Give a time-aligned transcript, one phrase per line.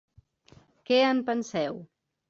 [0.91, 1.83] Què en penseu?